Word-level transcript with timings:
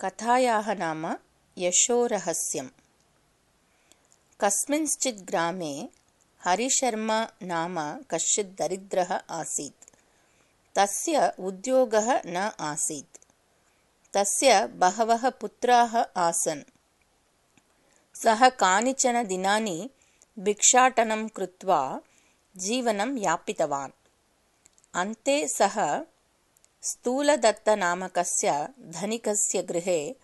कथायाः 0.00 0.74
नाम 0.74 1.16
यशोरहस्यम्। 1.58 2.68
कस्मिंश्चित् 4.40 5.24
ग्रामे 5.24 5.88
हरिशर्मा 6.44 7.28
नाम 7.42 8.02
कश्चित् 8.02 8.58
दरिद्रः 8.58 9.20
आसीत्। 9.30 9.90
तस्य 10.74 11.32
उद्योगः 11.38 12.22
न 12.26 12.52
आसीत्। 12.60 13.24
तस्य 14.12 14.66
बहवः 14.66 15.30
पुत्राः 15.30 16.04
आसन्। 16.16 16.62
सः 18.14 18.48
कानिचन 18.48 19.26
दिनानि 19.26 19.90
भिक्षाटनं 20.38 21.28
कृत्वा 21.28 22.00
जीवनं 22.56 23.18
यापितवान्। 23.18 23.92
अन्ते 24.94 25.48
सः 25.48 26.04
स्थूलदत्तनामकस्य 26.82 28.68
धनिकस्य 28.80 29.62
गृहे 29.62 30.16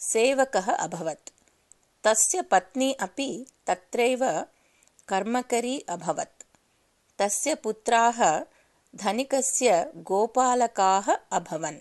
सेवकः 0.00 0.72
अभवत्। 0.72 1.30
तस्य 2.04 2.42
पत्नी 2.42 2.92
अपि 2.92 3.46
तत्रैव 3.66 4.46
कर्मकरी 5.08 5.80
अभवत्। 5.80 6.42
तस्य 7.18 7.54
पुत्राः 7.54 8.40
धनिकस्य 8.96 9.92
गोपालकाः 9.96 11.16
अभवन्। 11.32 11.78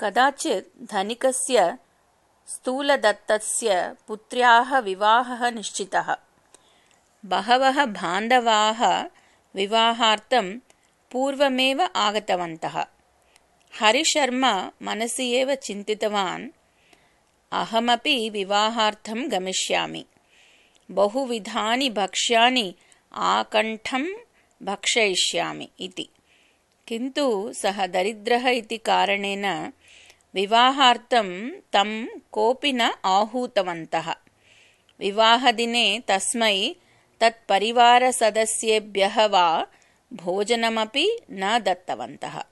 कदाचित् 0.00 0.90
धनिकस्य 0.90 1.78
स्थूलदत्तस्य 2.48 3.96
पुत्र्याः 4.08 4.78
विवाहः 4.78 5.50
निश्चितः। 5.50 6.16
बहवः 7.26 7.84
बान्धवाः 7.84 9.02
विवाहार्थं 9.54 10.58
पूर्वमेव 11.12 11.82
आगतवन्तः। 11.82 12.84
हरिशर्मा 13.80 14.70
मनसि 14.82 15.30
एव 15.30 15.54
चिन्तितवान् 15.54 16.48
अहमपि 17.52 18.30
विवाहार्थं 18.30 19.32
गमिष्यामि। 19.32 20.04
बहुविधानि 20.90 21.90
भक्ष्यानि 21.90 22.74
आकण्ठं 23.14 24.06
भक्षयिष्यामि 24.62 25.68
इति। 25.80 26.08
किन्तु 26.88 27.52
सः 27.52 27.86
दरिद्रः 27.86 28.48
इति 28.48 28.76
कारणेन 28.76 29.72
विवाहार्थं 30.34 31.50
तं 31.50 32.06
कोऽपि 32.32 32.72
न 32.72 32.90
आहूतवन्तः। 33.04 34.14
विवाहदिने 35.00 36.02
तस्मै 36.08 36.74
तत्परिवारसदस्येभ्यः 37.20 39.26
वा 39.26 39.66
भोजनमपि 40.12 41.18
न 41.30 41.58
दत्तवन्तः। 41.58 42.44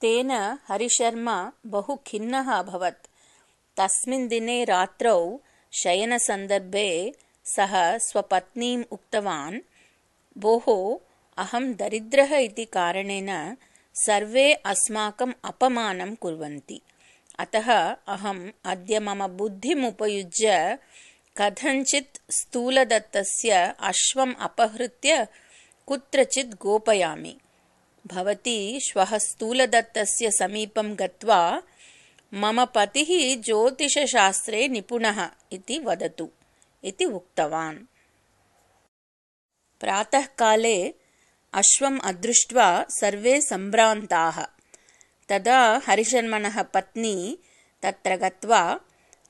तेन 0.00 0.58
हरिशर्मा 0.68 1.52
बहु 1.66 1.96
खिन्नः 2.06 2.52
अभवत्। 2.52 3.06
तस्मिन् 3.76 4.28
दिने 4.28 4.64
रात्रौ 4.64 5.38
शयनसन्दर्भे 5.82 7.14
सः 7.44 7.98
स्वपत्नीम् 7.98 8.84
उक्तवान् 8.92 9.60
भोः 10.38 10.98
अहं 11.36 11.72
दरिद्रः 11.72 12.36
इति 12.36 12.64
कारणेन 12.64 13.56
सर्वे 13.94 14.52
अस्माकम् 14.52 15.32
अपमानं 15.44 16.14
कुर्वन्ति। 16.14 16.80
अतः 17.38 17.96
अहम् 18.08 18.50
अद्य 18.64 19.00
मम 19.00 19.26
बुद्धिमुपयुज्य 19.26 20.78
कथञ्चित् 21.40 22.32
स्थूलदत्तस्य 22.32 23.74
अश्वम् 23.80 24.34
अपहृत्य 24.40 25.26
कुत्रचित् 25.86 26.54
गोपयामि। 26.54 27.38
भवती 28.06 28.80
श्वः 28.80 29.18
स्थूलदत्तस्य 29.18 30.30
समीपं 30.30 30.94
गत्वा 30.94 31.62
मम 32.34 32.64
पतिः 32.64 33.42
ज्योतिषशास्त्रे 33.42 34.68
निपुणः 34.68 35.30
इति 35.52 35.78
वदतु 35.78 36.30
इति 36.84 37.04
उक्तवान्। 37.04 37.78
प्रातःकाले 39.80 40.94
अश्वम् 41.52 42.00
अदृष्ट्वा 42.00 42.86
सर्वे 42.90 43.40
सम्भ्रान्ताः। 43.40 44.46
तदा 45.28 45.82
हरिशर्मणः 45.86 46.62
पत्नी 46.62 47.38
तत्र 47.82 48.16
गत्वा 48.16 48.80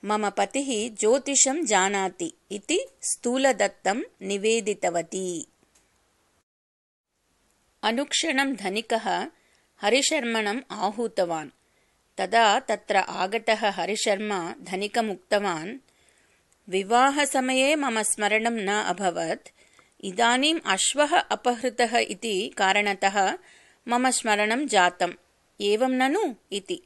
मम 0.05 0.31
पतिः 0.31 0.95
ज्योतिषं 0.95 1.67
जानाति 1.67 2.33
इति 2.51 2.87
स्थूलदत्तं 3.03 4.03
निवेदितवती। 4.23 5.47
अनुक्षणं 7.83 8.55
धनिकः 8.55 9.27
हरिशर्मणम् 9.81 10.61
आहूतवान्। 10.71 11.51
तदा 12.19 12.61
तत्र 12.61 12.97
आगतः 12.97 13.71
हरिशर्मा 13.71 14.55
धनिकमुक्तवान्। 14.63 15.79
विवाहसमये 16.69 17.77
मम 17.77 18.03
स्मरणं 18.03 18.57
न 18.57 18.69
अभवत्। 18.69 19.49
इदानीम् 20.05 20.61
अश्वः 20.67 21.19
अपहृतः 21.19 21.99
इति 21.99 22.55
कारणतः 22.59 23.39
मम 23.89 24.11
स्मरणं 24.11 24.67
जातम्। 24.67 25.13
एवं 25.61 25.91
ननु 25.91 26.35
इति। 26.53 26.83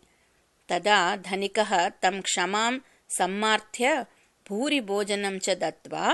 तदा 0.68 1.16
धनिकः 1.16 1.88
तं 1.88 2.20
क्षमां 2.20 2.78
सम्मार्थ्य 3.18 4.06
भूरिभोजनं 4.46 5.38
च 5.38 5.56
दत्त्वा 5.60 6.06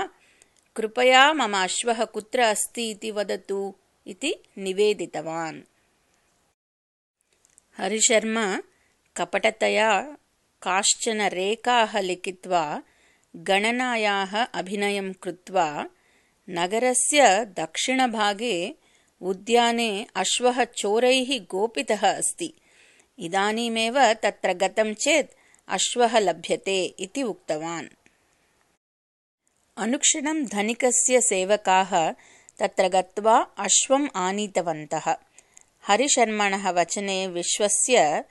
कृपया 0.75 1.21
मम 1.33 1.53
अश्वः 1.57 2.03
कुत्र 2.15 2.39
अस्ति 2.43 2.89
इति 2.91 3.11
वदतु 3.11 3.59
इति 4.07 4.33
निवेदितवान्। 4.57 5.61
हरिशर्मा 7.77 8.45
कपटतया 9.17 9.89
काश्चन 10.61 11.21
रेखाः 11.33 11.99
लिखित्वा 11.99 12.63
गणनायाः 13.35 14.35
अभिनयं 14.59 15.11
कृत्वा 15.13 15.67
नगरस्य 16.47 17.23
दक्षिणभागे 17.59 18.57
उद्याने 19.21 19.89
अश्वः 20.15 20.63
चोरैः 20.77 21.29
गोपितः 21.51 22.03
अस्ति। 22.07 22.53
इदानीमेव 23.19 23.97
तत्र 24.13 24.53
गतं 24.53 24.93
चेत् 24.93 25.36
अश्वः 25.69 26.19
लभ्यते 26.19 26.85
इति 26.85 27.23
उक्तवान्। 27.23 27.87
अनुक्षणं 29.77 30.45
धनिकस्य 30.45 31.21
सेवकाः 31.21 32.11
तत्र 32.59 32.87
गत्वा 32.87 33.47
अश्वम् 33.57 34.09
आनीतवन्तः। 34.15 35.17
हरिशर्मणः 35.87 36.69
वचने 36.69 37.27
विश्वस्य 37.27 38.23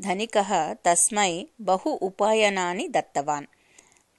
धनिकः 0.00 0.74
तस्मै 0.74 1.46
बहु 1.60 1.90
उपायनानि 1.90 2.88
दत्तवान्। 2.88 3.46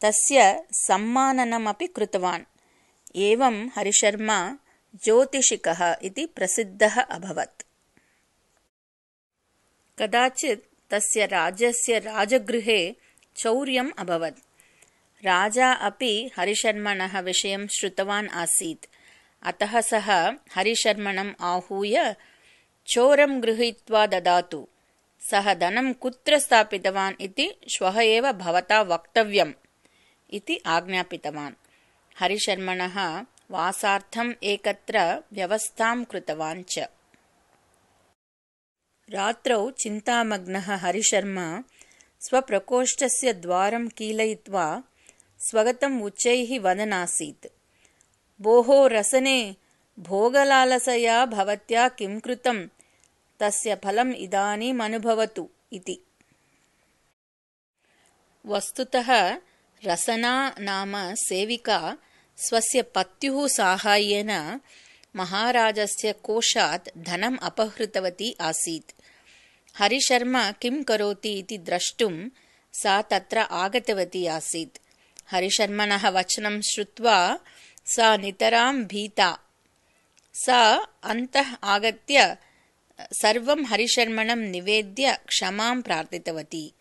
तस्य 0.02 0.66
सम्माननमपि 0.72 1.88
कृतवान्। 1.88 2.44
एवं 3.16 3.68
हरिशर्मा 3.68 4.58
ज्योतिषिकः 5.04 5.96
इति 6.04 6.26
प्रसिद्धः 6.26 7.02
अभवत्। 7.02 7.64
कदाचित् 10.00 10.73
तस्य 10.94 11.26
राज्यस्य 11.26 12.00
राजगृहे 12.00 12.96
चौर्यम् 13.38 13.92
अभवत्। 13.98 14.40
राजा 15.26 15.74
अपि 15.74 16.32
हरिशर्मणः 16.38 17.20
विषयं 17.20 17.68
श्रुतवान् 17.68 18.30
आसीत्। 18.30 18.86
अतः 19.44 19.82
सः 19.82 20.34
हरिशर्मणम् 20.56 21.34
आहूय 21.42 22.16
चोरं 22.88 23.44
गृहीत्वा 23.44 24.08
ददातु। 24.08 24.68
सः 25.32 25.54
धनं 25.54 25.94
कुत्र 25.94 26.40
स्थापितवान् 26.40 27.22
इति 27.22 27.52
श्वः 27.78 28.00
एव 28.00 28.32
भवता 28.32 28.82
वक्तव्यम् 28.82 29.54
इति 30.34 30.60
आज्ञापितवान्। 30.66 31.54
हरिशर्मणः 32.20 33.26
वासार्थम् 33.52 34.34
एकत्र 34.44 35.24
व्यवस्थां 35.34 36.04
कृतवान् 36.04 36.64
च 36.64 36.80
रात्रौ 39.13 39.61
चिन्तामग्नः 39.81 40.67
हरिशर्मा 40.85 41.47
स्वप्रकोष्ठस्य 42.25 43.33
द्वारं 43.45 43.87
कीलयित्वा 43.99 44.67
स्वगतम् 45.47 46.03
उच्चैः 46.09 46.51
वदनासीत् 46.65 47.47
भोः 48.41 48.69
रसने 48.93 49.39
भोगलालसया 50.09 51.25
भवत्या 51.37 51.89
किं 51.99 52.19
कृतं 52.27 52.67
तस्य 53.41 53.75
फलम् 53.85 54.13
इदानीम् 54.27 54.83
अनुभवतु 54.83 55.49
इति 55.79 55.99
वस्तुतः 58.45 59.11
रसना 59.83 60.35
नाम 60.69 60.95
सेविका 61.25 61.81
स्वस्य 62.39 62.83
पत्युः 62.95 63.47
साहाय्येन 63.57 64.31
महाराजस्य 65.17 66.13
कोशात् 66.25 66.89
धनम् 67.09 67.39
अपहृतवती 67.49 68.35
आसीत् 68.49 68.93
हरिशर्मा 69.76 70.52
किं 70.52 70.84
करोति 70.84 71.34
इति 71.40 71.58
द्रष्टुं 71.58 72.30
सा 72.74 73.02
तत्र 73.02 73.38
आगतवती 73.38 74.26
आसीत्। 74.26 74.78
हरिशर्मणः 75.32 76.10
वचनं 76.10 76.62
श्रुत्वा 76.62 77.40
सा 77.86 78.18
नितरां 78.18 78.84
भीता। 78.84 79.40
सा 80.34 80.88
अन्तः 81.04 81.54
आगत्य 81.64 82.38
सर्वं 83.22 83.66
हरिशर्मणं 83.66 84.40
निवेद्य 84.40 85.18
क्षमां 85.28 85.82
प्रार्थितवती। 85.82 86.74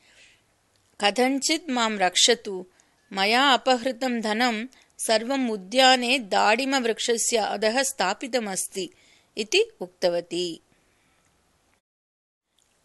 कथञ्चित् 1.01 1.71
मां 1.71 1.99
रक्षतु 1.99 2.67
मया 3.13 3.43
अपहृतं 3.51 4.21
धनं 4.21 4.67
सर्वम् 4.99 5.51
उद्याने 5.51 6.19
दाडिमवृक्षस्य 6.19 7.37
अधः 7.37 7.83
स्थापितमस्ति 7.83 8.91
इति 9.37 9.63
उक्तवती 9.81 10.61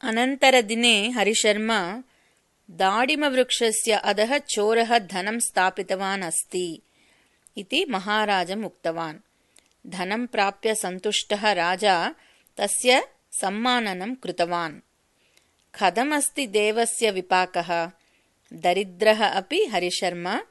अनन्तरदिने 0.02 1.10
हरिशर्मा 1.10 2.04
दाडिमवृक्षस्य 2.72 3.92
अधः 3.92 4.38
चोरः 4.38 5.00
धनं 5.00 5.40
स्थापितवान् 5.40 6.24
अस्ति 6.24 6.82
इति 7.58 7.86
महाराजम् 7.90 8.66
उक्तवान्। 8.66 9.18
धनं 9.88 10.28
प्राप्य 10.28 10.76
सन्तुष्टः 10.76 11.52
राजा 11.52 12.16
तस्य 12.58 13.08
सम्माननं 13.42 14.16
कृतवान्। 14.16 14.80
कथमस्ति 15.82 16.48
देवस्य 16.48 17.12
विपाकः। 17.12 17.92
दरिद्रः 18.54 19.26
अपि 19.26 19.66
हरिशर्मा 19.66 20.42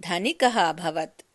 धनिकः 0.00 0.60
अभवत् 0.60 1.25